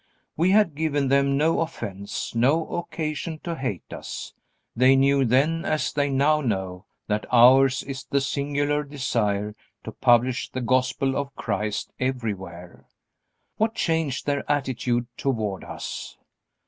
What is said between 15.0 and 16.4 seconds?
toward us?